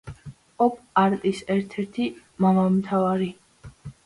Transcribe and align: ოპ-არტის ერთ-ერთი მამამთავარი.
ოპ-არტის 0.65 1.41
ერთ-ერთი 1.57 2.09
მამამთავარი. 2.47 3.31